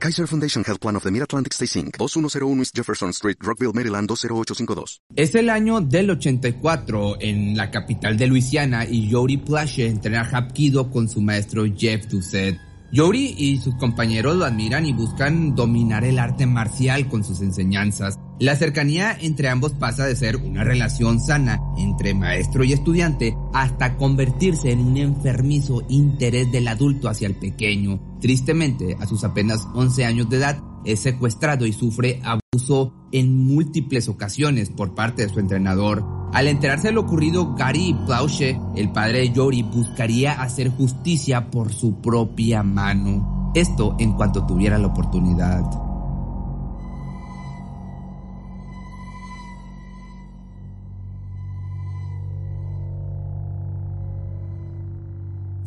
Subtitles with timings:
[0.00, 1.98] Kaiser Foundation Health Plan of the Mid-Atlantic Stay Inc.
[1.98, 5.02] 2101 East Jefferson Street, Rockville, Maryland 20852.
[5.14, 10.90] Es el año del 84 en la capital de Luisiana y Jody Plache entrena Hapkido
[10.90, 12.69] con su maestro Jeff Doucet.
[12.92, 18.18] Yori y sus compañeros lo admiran y buscan dominar el arte marcial con sus enseñanzas.
[18.40, 23.96] La cercanía entre ambos pasa de ser una relación sana entre maestro y estudiante hasta
[23.96, 28.00] convertirse en un enfermizo interés del adulto hacia el pequeño.
[28.20, 34.08] Tristemente, a sus apenas 11 años de edad, es secuestrado y sufre abuso en múltiples
[34.08, 36.19] ocasiones por parte de su entrenador.
[36.32, 41.72] Al enterarse de lo ocurrido, Gary Plauche, el padre de Yori, buscaría hacer justicia por
[41.72, 43.52] su propia mano.
[43.54, 45.89] Esto en cuanto tuviera la oportunidad.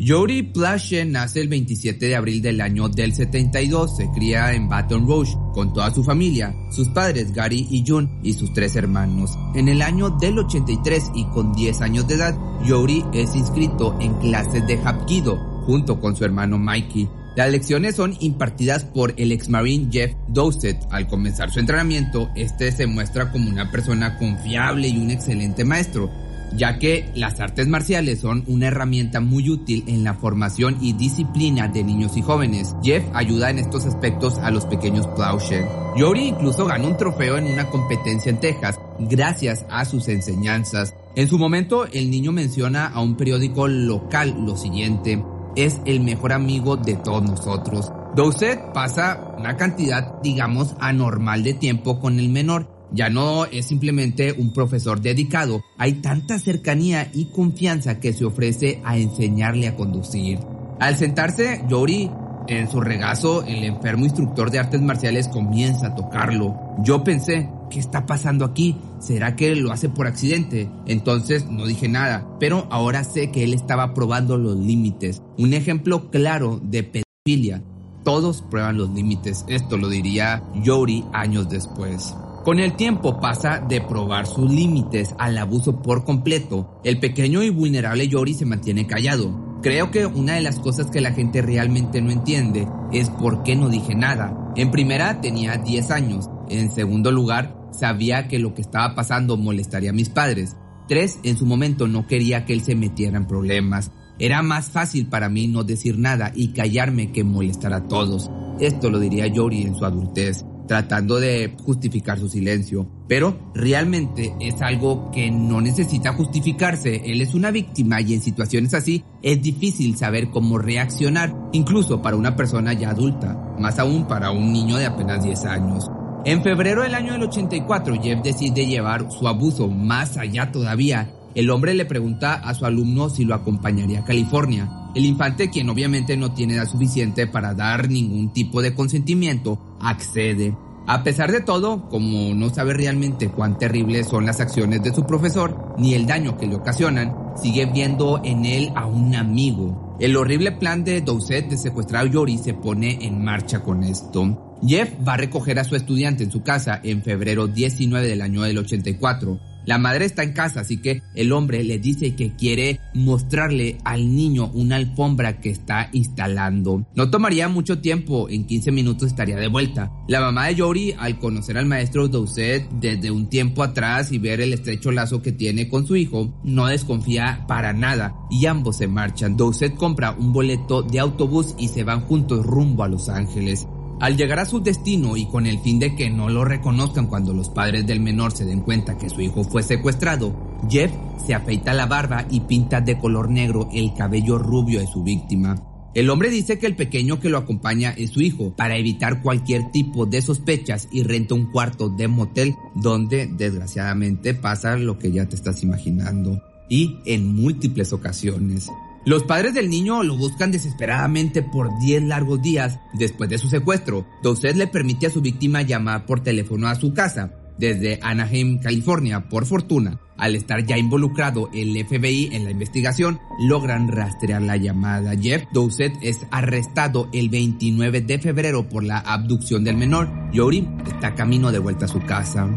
[0.03, 3.95] Yori Plache nace el 27 de abril del año del 72.
[3.95, 8.33] Se cría en Baton Rouge con toda su familia, sus padres Gary y June y
[8.33, 9.31] sus tres hermanos.
[9.55, 14.13] En el año del 83 y con 10 años de edad, Yori es inscrito en
[14.15, 17.07] clases de Hapkido junto con su hermano Mikey.
[17.38, 20.85] Las lecciones son impartidas por el ex marine Jeff Dowsett.
[20.91, 26.11] Al comenzar su entrenamiento, este se muestra como una persona confiable y un excelente maestro,
[26.55, 31.67] ya que las artes marciales son una herramienta muy útil en la formación y disciplina
[31.67, 32.75] de niños y jóvenes.
[32.83, 35.67] Jeff ayuda en estos aspectos a los pequeños Plowshare.
[35.97, 40.93] Yori incluso ganó un trofeo en una competencia en Texas gracias a sus enseñanzas.
[41.15, 45.23] En su momento, el niño menciona a un periódico local lo siguiente,
[45.55, 47.91] es el mejor amigo de todos nosotros.
[48.16, 54.31] Dowsett pasa una cantidad, digamos, anormal de tiempo con el menor ya no es simplemente
[54.31, 60.39] un profesor dedicado, hay tanta cercanía y confianza que se ofrece a enseñarle a conducir.
[60.79, 62.09] Al sentarse, Yori
[62.47, 66.59] en su regazo, el enfermo instructor de artes marciales comienza a tocarlo.
[66.79, 68.75] Yo pensé, ¿qué está pasando aquí?
[68.99, 70.69] ¿Será que lo hace por accidente?
[70.85, 75.21] Entonces no dije nada, pero ahora sé que él estaba probando los límites.
[75.37, 77.63] Un ejemplo claro de pedofilia.
[78.03, 82.13] Todos prueban los límites, esto lo diría Yori años después.
[82.43, 86.81] Con el tiempo pasa de probar sus límites al abuso por completo.
[86.83, 89.59] El pequeño y vulnerable Yori se mantiene callado.
[89.61, 93.55] Creo que una de las cosas que la gente realmente no entiende es por qué
[93.55, 94.51] no dije nada.
[94.57, 96.29] En primera tenía 10 años.
[96.49, 100.57] En segundo lugar, sabía que lo que estaba pasando molestaría a mis padres.
[100.89, 103.89] Tres, en su momento no quería que él se metiera en problemas.
[104.19, 108.29] Era más fácil para mí no decir nada y callarme que molestar a todos.
[108.59, 112.88] Esto lo diría Yori en su adultez tratando de justificar su silencio.
[113.07, 117.01] Pero realmente es algo que no necesita justificarse.
[117.06, 122.18] Él es una víctima y en situaciones así es difícil saber cómo reaccionar, incluso para
[122.18, 125.85] una persona ya adulta, más aún para un niño de apenas 10 años.
[126.25, 131.12] En febrero del año del 84, Jeff decide llevar su abuso más allá todavía.
[131.35, 134.69] El hombre le pregunta a su alumno si lo acompañaría a California.
[134.96, 140.55] El infante, quien obviamente no tiene edad suficiente para dar ningún tipo de consentimiento, accede.
[140.85, 145.05] A pesar de todo, como no sabe realmente cuán terribles son las acciones de su
[145.05, 149.95] profesor, ni el daño que le ocasionan, sigue viendo en él a un amigo.
[150.01, 154.57] El horrible plan de Doucet de secuestrar a Yori se pone en marcha con esto.
[154.66, 158.41] Jeff va a recoger a su estudiante en su casa en febrero 19 del año
[158.41, 162.79] del 84 la madre está en casa, así que el hombre le dice que quiere
[162.94, 166.85] mostrarle al niño una alfombra que está instalando.
[166.96, 169.91] No tomaría mucho tiempo, en 15 minutos estaría de vuelta.
[170.07, 174.41] La mamá de Yori, al conocer al maestro Doucet desde un tiempo atrás y ver
[174.41, 178.87] el estrecho lazo que tiene con su hijo, no desconfía para nada y ambos se
[178.87, 179.37] marchan.
[179.37, 183.67] Doucet compra un boleto de autobús y se van juntos rumbo a Los Ángeles.
[184.03, 187.34] Al llegar a su destino y con el fin de que no lo reconozcan cuando
[187.34, 190.35] los padres del menor se den cuenta que su hijo fue secuestrado,
[190.70, 190.91] Jeff
[191.26, 195.55] se afeita la barba y pinta de color negro el cabello rubio de su víctima.
[195.94, 199.72] El hombre dice que el pequeño que lo acompaña es su hijo, para evitar cualquier
[199.72, 205.29] tipo de sospechas y renta un cuarto de motel donde desgraciadamente pasa lo que ya
[205.29, 206.41] te estás imaginando.
[206.67, 208.70] Y en múltiples ocasiones.
[209.05, 214.05] Los padres del niño lo buscan desesperadamente por 10 largos días después de su secuestro.
[214.22, 217.34] Doucet le permite a su víctima llamar por teléfono a su casa.
[217.55, 219.29] desde Anaheim, California.
[219.29, 225.16] Por fortuna, al estar ya involucrado el FBI en la investigación, logran rastrear la llamada.
[225.16, 230.09] Jeff Dowsett es arrestado el 29 de febrero por la abducción del menor.
[230.32, 232.49] Yori está camino de vuelta a su casa.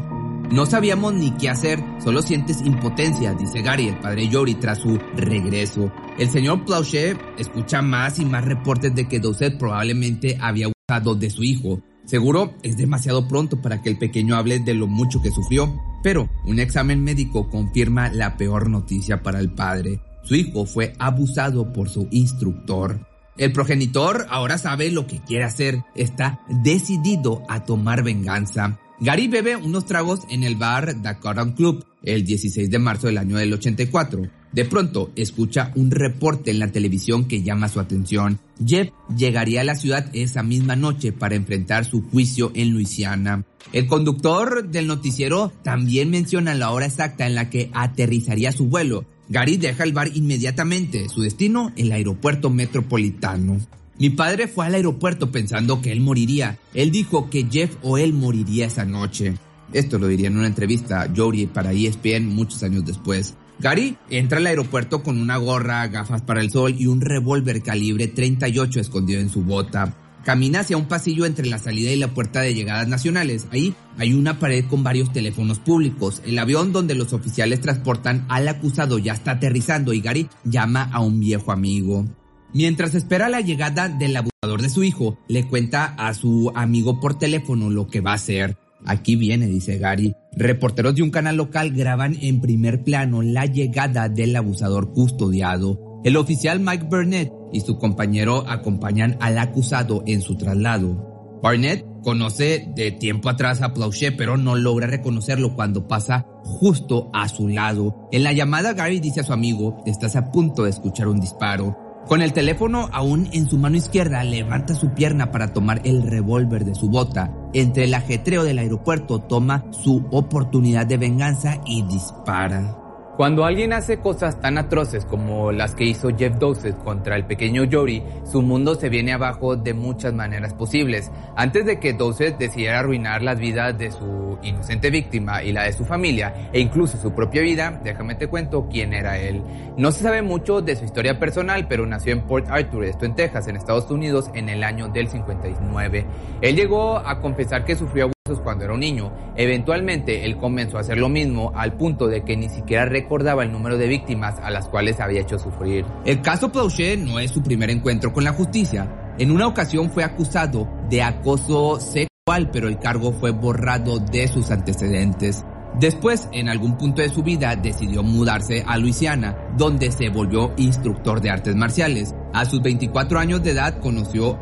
[0.51, 4.97] No sabíamos ni qué hacer, solo sientes impotencia, dice Gary, el padre Yori, tras su
[5.17, 5.93] regreso.
[6.19, 11.31] El señor Plauchet escucha más y más reportes de que Dowsett probablemente había usado de
[11.31, 11.83] su hijo.
[12.05, 16.29] Seguro es demasiado pronto para que el pequeño hable de lo mucho que sufrió, pero
[16.45, 20.01] un examen médico confirma la peor noticia para el padre.
[20.23, 23.05] Su hijo fue abusado por su instructor.
[23.37, 28.79] El progenitor ahora sabe lo que quiere hacer, está decidido a tomar venganza.
[28.99, 33.37] Gary bebe unos tragos en el bar Dakota Club el 16 de marzo del año
[33.37, 34.23] del 84.
[34.53, 38.39] De pronto escucha un reporte en la televisión que llama su atención.
[38.65, 43.45] Jeff llegaría a la ciudad esa misma noche para enfrentar su juicio en Luisiana.
[43.75, 49.05] El conductor del noticiero también menciona la hora exacta en la que aterrizaría su vuelo.
[49.29, 53.59] Gary deja el bar inmediatamente, su destino el aeropuerto metropolitano.
[53.99, 56.59] Mi padre fue al aeropuerto pensando que él moriría.
[56.75, 59.35] Él dijo que Jeff o él moriría esa noche.
[59.73, 63.35] Esto lo diría en una entrevista Jory para ESPN muchos años después.
[63.59, 68.07] Gary entra al aeropuerto con una gorra, gafas para el sol y un revólver calibre
[68.07, 69.95] 38 escondido en su bota.
[70.25, 73.47] Camina hacia un pasillo entre la salida y la puerta de llegadas nacionales.
[73.51, 76.21] Ahí hay una pared con varios teléfonos públicos.
[76.27, 81.01] El avión donde los oficiales transportan al acusado ya está aterrizando y Gary llama a
[81.01, 82.05] un viejo amigo.
[82.53, 87.19] Mientras espera la llegada del abusador de su hijo, le cuenta a su amigo por
[87.19, 88.57] teléfono lo que va a hacer.
[88.85, 90.15] Aquí viene, dice Gary.
[90.33, 96.01] Reporteros de un canal local graban en primer plano la llegada del abusador custodiado.
[96.05, 101.39] El oficial Mike Burnett y su compañero acompañan al acusado en su traslado.
[101.43, 107.29] Burnett conoce de tiempo atrás a Plauchet, pero no logra reconocerlo cuando pasa justo a
[107.29, 108.09] su lado.
[108.13, 111.86] En la llamada, Gary dice a su amigo, estás a punto de escuchar un disparo.
[112.07, 116.65] Con el teléfono aún en su mano izquierda, levanta su pierna para tomar el revólver
[116.65, 117.33] de su bota.
[117.53, 122.86] Entre el ajetreo del aeropuerto, toma su oportunidad de venganza y dispara.
[123.17, 127.63] Cuando alguien hace cosas tan atroces como las que hizo Jeff Dowsett contra el pequeño
[127.71, 131.11] Jory, su mundo se viene abajo de muchas maneras posibles.
[131.35, 135.73] Antes de que Dowsett decidiera arruinar las vidas de su inocente víctima y la de
[135.73, 139.43] su familia, e incluso su propia vida, déjame te cuento quién era él.
[139.79, 143.15] No se sabe mucho de su historia personal, pero nació en Port Arthur, esto en
[143.15, 146.07] Texas, en Estados Unidos, en el año del 59.
[146.43, 149.13] Él llegó a confesar que sufrió cuando era un niño.
[149.37, 153.53] Eventualmente él comenzó a hacer lo mismo al punto de que ni siquiera recordaba el
[153.53, 155.85] número de víctimas a las cuales había hecho sufrir.
[156.05, 159.15] El caso Plauchet no es su primer encuentro con la justicia.
[159.19, 164.51] En una ocasión fue acusado de acoso sexual, pero el cargo fue borrado de sus
[164.51, 165.45] antecedentes.
[165.79, 171.21] Después, en algún punto de su vida, decidió mudarse a Luisiana, donde se volvió instructor
[171.21, 172.15] de artes marciales.
[172.33, 174.39] A sus 24 años de edad conoció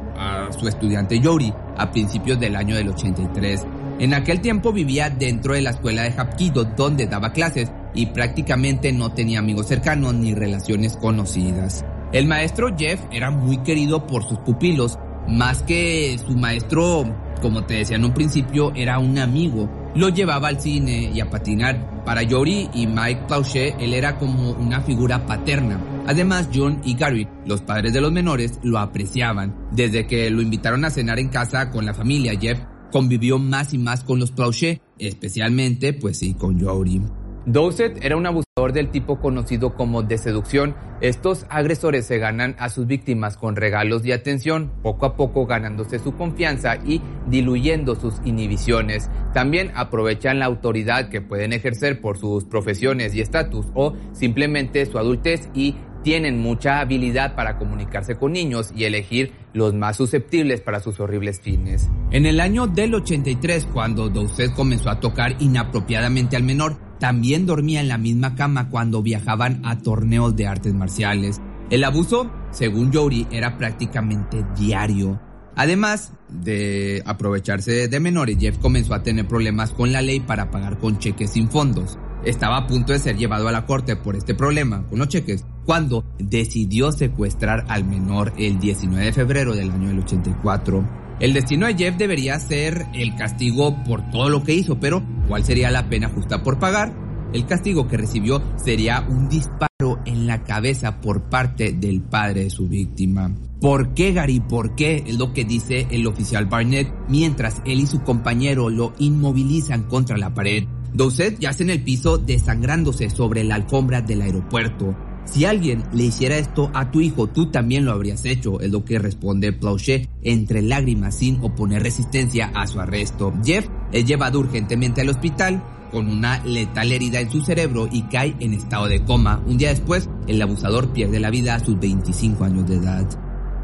[0.59, 3.67] su estudiante Yori a principios del año del 83.
[3.99, 8.93] En aquel tiempo vivía dentro de la escuela de Hapkido donde daba clases y prácticamente
[8.93, 11.85] no tenía amigos cercanos ni relaciones conocidas.
[12.13, 14.99] El maestro Jeff era muy querido por sus pupilos,
[15.29, 17.05] más que su maestro,
[17.41, 19.69] como te decía en un principio, era un amigo.
[19.95, 22.05] Lo llevaba al cine y a patinar.
[22.05, 25.81] Para Yori y Mike Plauchet, él era como una figura paterna.
[26.07, 29.55] Además, John y Gary, los padres de los menores, lo apreciaban.
[29.71, 32.59] Desde que lo invitaron a cenar en casa con la familia, Jeff
[32.91, 37.01] convivió más y más con los Plauchet, especialmente, pues sí, con Yori.
[37.47, 40.75] Dowsett era un abusador del tipo conocido como de seducción.
[41.03, 45.99] Estos agresores se ganan a sus víctimas con regalos y atención, poco a poco ganándose
[45.99, 49.11] su confianza y diluyendo sus inhibiciones.
[49.35, 54.99] También aprovechan la autoridad que pueden ejercer por sus profesiones y estatus o simplemente su
[54.99, 60.81] adultez y tienen mucha habilidad para comunicarse con niños y elegir los más susceptibles para
[60.81, 61.91] sus horribles fines.
[62.11, 67.83] En el año del 83, cuando Dowsett comenzó a tocar inapropiadamente al menor, también dormía
[67.83, 71.39] en la misma cama cuando viajaban a torneos de artes marciales.
[71.69, 75.21] El abuso, según Jory, era prácticamente diario.
[75.55, 80.79] Además de aprovecharse de menores, Jeff comenzó a tener problemas con la ley para pagar
[80.79, 81.99] con cheques sin fondos.
[82.25, 85.45] Estaba a punto de ser llevado a la corte por este problema con los cheques,
[85.67, 91.04] cuando decidió secuestrar al menor el 19 de febrero del año del 84.
[91.21, 95.45] El destino de Jeff debería ser el castigo por todo lo que hizo, pero ¿cuál
[95.45, 96.93] sería la pena justa por pagar?
[97.33, 102.51] El castigo que recibió sería un disparo en la cabeza por parte del padre de
[102.51, 103.35] su víctima.
[103.61, 104.41] ¿Por qué, Gary?
[104.41, 105.05] ¿Por qué?
[105.07, 110.17] Es lo que dice el oficial Barnett mientras él y su compañero lo inmovilizan contra
[110.17, 110.65] la pared.
[110.93, 114.95] Dowsett yace en el piso desangrándose sobre la alfombra del aeropuerto.
[115.25, 118.85] Si alguien le hiciera esto a tu hijo, tú también lo habrías hecho, es lo
[118.85, 123.33] que responde Plauchet entre lágrimas sin oponer resistencia a su arresto.
[123.45, 128.35] Jeff es llevado urgentemente al hospital con una letal herida en su cerebro y cae
[128.41, 129.43] en estado de coma.
[129.47, 133.09] Un día después, el abusador pierde la vida a sus 25 años de edad.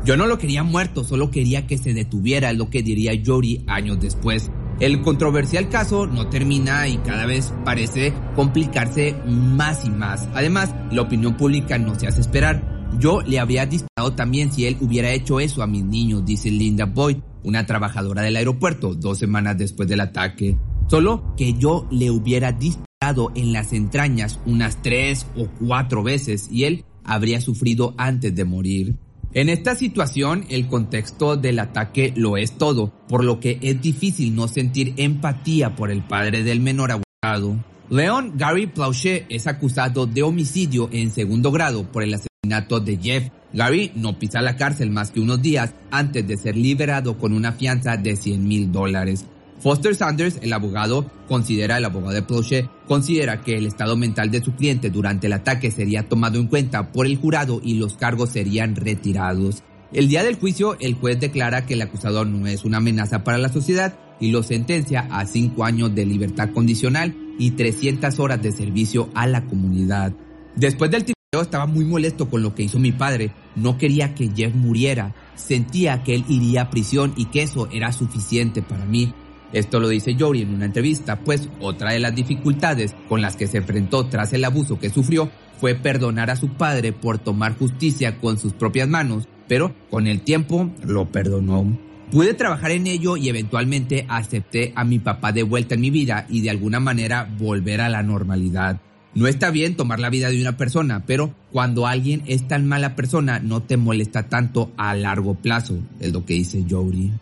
[0.04, 4.00] Yo no lo quería muerto, solo quería que se detuviera, lo que diría Jory años
[4.00, 4.50] después.
[4.80, 10.26] El controversial caso no termina y cada vez parece complicarse más y más.
[10.32, 12.88] Además, la opinión pública no se hace esperar.
[12.98, 16.86] Yo le habría disparado también si él hubiera hecho eso a mis niños, dice Linda
[16.86, 20.56] Boyd, una trabajadora del aeropuerto, dos semanas después del ataque.
[20.88, 26.64] Solo que yo le hubiera disparado en las entrañas unas tres o cuatro veces y
[26.64, 28.96] él habría sufrido antes de morir.
[29.32, 34.34] En esta situación, el contexto del ataque lo es todo, por lo que es difícil
[34.34, 37.56] no sentir empatía por el padre del menor abusado.
[37.90, 43.28] Leon Gary Plauchet es acusado de homicidio en segundo grado por el asesinato de Jeff.
[43.52, 47.52] Gary no pisa la cárcel más que unos días antes de ser liberado con una
[47.52, 49.26] fianza de 100 mil dólares.
[49.60, 54.42] Foster Sanders, el abogado, considera, el abogado de Plauchet, considera que el estado mental de
[54.42, 58.30] su cliente durante el ataque sería tomado en cuenta por el jurado y los cargos
[58.30, 59.62] serían retirados.
[59.92, 63.38] El día del juicio, el juez declara que el acusador no es una amenaza para
[63.38, 68.52] la sociedad y lo sentencia a cinco años de libertad condicional y 300 horas de
[68.52, 70.12] servicio a la comunidad.
[70.56, 73.32] Después del tiroteo estaba muy molesto con lo que hizo mi padre.
[73.56, 75.14] No quería que Jeff muriera.
[75.34, 79.12] Sentía que él iría a prisión y que eso era suficiente para mí.
[79.52, 83.48] Esto lo dice Jory en una entrevista, pues otra de las dificultades con las que
[83.48, 88.18] se enfrentó tras el abuso que sufrió fue perdonar a su padre por tomar justicia
[88.18, 91.78] con sus propias manos, pero con el tiempo lo perdonó.
[92.10, 96.26] Pude trabajar en ello y eventualmente acepté a mi papá de vuelta en mi vida
[96.28, 98.80] y de alguna manera volver a la normalidad.
[99.14, 102.94] No está bien tomar la vida de una persona, pero cuando alguien es tan mala
[102.94, 107.12] persona no te molesta tanto a largo plazo, es lo que dice Jory.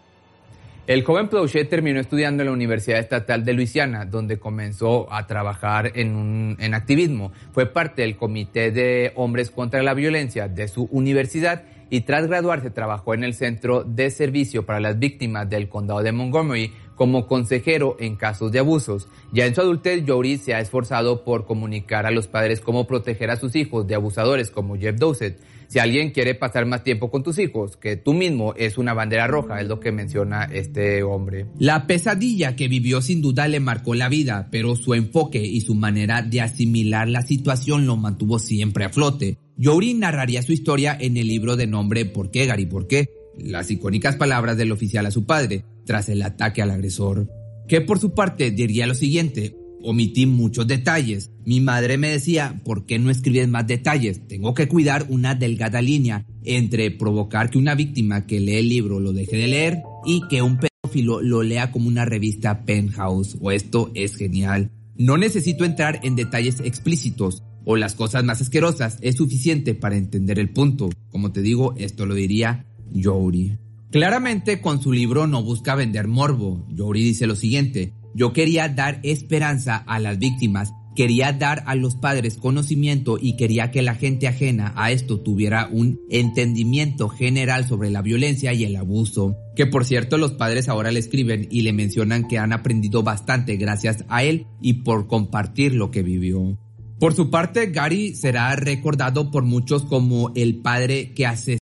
[0.88, 5.92] El joven Plauchet terminó estudiando en la Universidad Estatal de Luisiana, donde comenzó a trabajar
[5.96, 7.30] en, un, en activismo.
[7.52, 12.70] Fue parte del Comité de Hombres contra la Violencia de su universidad y tras graduarse
[12.70, 17.96] trabajó en el Centro de Servicio para las Víctimas del Condado de Montgomery como consejero
[18.00, 19.08] en casos de abusos.
[19.30, 23.30] Ya en su adultez, Jory se ha esforzado por comunicar a los padres cómo proteger
[23.30, 25.38] a sus hijos de abusadores como Jeff Dowsett.
[25.68, 29.26] Si alguien quiere pasar más tiempo con tus hijos, que tú mismo es una bandera
[29.26, 31.46] roja, es lo que menciona este hombre.
[31.58, 35.74] La pesadilla que vivió sin duda le marcó la vida, pero su enfoque y su
[35.74, 39.36] manera de asimilar la situación lo mantuvo siempre a flote.
[39.58, 42.64] Yori narraría su historia en el libro de nombre ¿Por qué, Gary?
[42.64, 43.10] ¿Por qué?
[43.36, 47.28] Las icónicas palabras del oficial a su padre, tras el ataque al agresor.
[47.68, 51.30] Que por su parte diría lo siguiente, Omití muchos detalles.
[51.44, 54.26] Mi madre me decía, ¿por qué no escribes más detalles?
[54.26, 59.00] Tengo que cuidar una delgada línea entre provocar que una víctima que lee el libro
[59.00, 63.36] lo deje de leer y que un pedófilo lo lea como una revista penthouse.
[63.40, 64.70] O esto es genial.
[64.96, 68.98] No necesito entrar en detalles explícitos o las cosas más asquerosas.
[69.00, 70.90] Es suficiente para entender el punto.
[71.10, 72.66] Como te digo, esto lo diría
[73.00, 73.58] Jory.
[73.90, 76.66] Claramente con su libro no busca vender morbo.
[76.76, 81.94] Jory dice lo siguiente, yo quería dar esperanza a las víctimas, quería dar a los
[81.94, 87.90] padres conocimiento y quería que la gente ajena a esto tuviera un entendimiento general sobre
[87.90, 89.36] la violencia y el abuso.
[89.54, 93.56] Que por cierto los padres ahora le escriben y le mencionan que han aprendido bastante
[93.56, 96.58] gracias a él y por compartir lo que vivió.
[96.98, 101.57] Por su parte, Gary será recordado por muchos como el padre que asesinó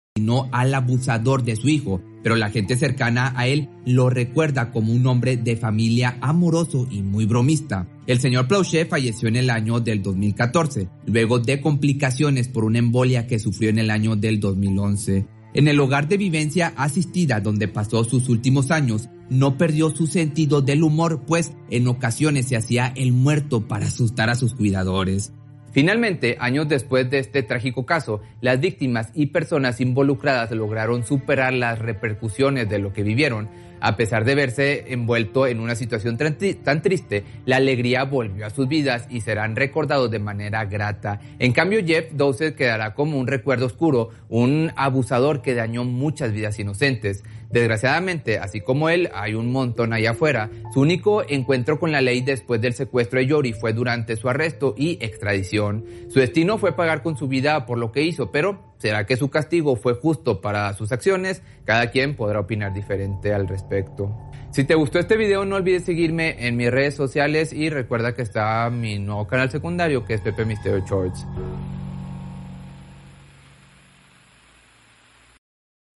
[0.53, 5.07] al abusador de su hijo, pero la gente cercana a él lo recuerda como un
[5.07, 7.89] hombre de familia amoroso y muy bromista.
[8.07, 13.27] El señor Plauchet falleció en el año del 2014, luego de complicaciones por una embolia
[13.27, 15.27] que sufrió en el año del 2011.
[15.55, 20.63] En el hogar de vivencia asistida donde pasó sus últimos años, no perdió su sentido
[20.63, 25.33] del humor, pues en ocasiones se hacía el muerto para asustar a sus cuidadores.
[25.77, 31.79] Finalmente, años después de este trágico caso, las víctimas y personas involucradas lograron superar las
[31.79, 33.51] repercusiones de lo que vivieron.
[33.81, 38.69] A pesar de verse envuelto en una situación tan triste, la alegría volvió a sus
[38.69, 41.21] vidas y serán recordados de manera grata.
[41.39, 46.59] En cambio, Jeff Dowsett quedará como un recuerdo oscuro, un abusador que dañó muchas vidas
[46.59, 47.23] inocentes.
[47.51, 50.51] Desgraciadamente, así como él, hay un montón allá afuera.
[50.75, 54.75] Su único encuentro con la ley después del secuestro de Yori fue durante su arresto
[54.77, 55.85] y extradición.
[56.09, 59.31] Su destino fue pagar con su vida por lo que hizo, pero ¿Será que su
[59.31, 61.43] castigo fue justo para sus acciones?
[61.65, 64.17] Cada quien podrá opinar diferente al respecto.
[64.51, 68.23] Si te gustó este video no olvides seguirme en mis redes sociales y recuerda que
[68.23, 71.27] está mi nuevo canal secundario que es Pepe Misterio Shorts.